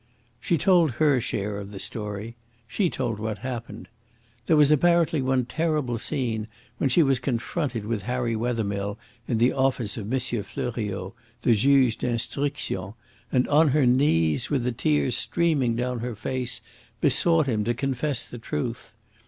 She 0.39 0.57
told 0.57 0.93
her 0.93 1.21
share 1.21 1.59
of 1.59 1.69
the 1.69 1.77
story 1.77 2.35
she 2.65 2.89
told 2.89 3.19
what 3.19 3.37
happened. 3.45 3.87
There 4.47 4.57
was 4.57 4.71
apparently 4.71 5.21
one 5.21 5.45
terrible 5.45 5.99
scene 5.99 6.47
when 6.79 6.89
she 6.89 7.03
was 7.03 7.19
confronted 7.19 7.85
with 7.85 8.01
Harry 8.09 8.35
Wethermill 8.35 8.97
in 9.27 9.37
the 9.37 9.53
office 9.53 9.97
of 9.97 10.07
Monsieur 10.07 10.41
Fleuriot, 10.41 11.13
the 11.43 11.53
Juge 11.53 11.99
d'instruction, 11.99 12.95
and 13.31 13.47
on 13.47 13.67
her 13.67 13.85
knees, 13.85 14.49
with 14.49 14.63
the 14.63 14.71
tears 14.71 15.15
streaming 15.15 15.75
down 15.75 15.99
her 15.99 16.15
face, 16.15 16.61
besought 16.99 17.45
him 17.45 17.63
to 17.63 17.75
confess 17.75 18.25
the 18.25 18.39
truth. 18.39 18.95